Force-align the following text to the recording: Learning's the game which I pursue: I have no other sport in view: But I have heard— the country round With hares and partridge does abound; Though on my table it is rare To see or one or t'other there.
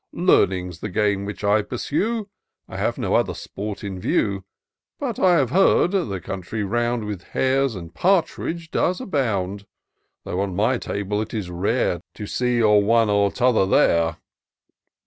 Learning's 0.13 0.79
the 0.79 0.89
game 0.89 1.25
which 1.25 1.43
I 1.43 1.61
pursue: 1.61 2.27
I 2.67 2.75
have 2.77 2.97
no 2.97 3.13
other 3.13 3.35
sport 3.35 3.83
in 3.83 3.99
view: 3.99 4.43
But 4.97 5.19
I 5.19 5.35
have 5.35 5.51
heard— 5.51 5.91
the 5.91 6.19
country 6.19 6.63
round 6.63 7.05
With 7.05 7.21
hares 7.21 7.75
and 7.75 7.93
partridge 7.93 8.71
does 8.71 8.99
abound; 8.99 9.67
Though 10.23 10.41
on 10.41 10.55
my 10.55 10.79
table 10.79 11.21
it 11.21 11.35
is 11.35 11.51
rare 11.51 12.01
To 12.15 12.25
see 12.25 12.63
or 12.63 12.81
one 12.81 13.11
or 13.11 13.31
t'other 13.31 13.67
there. 13.67 14.17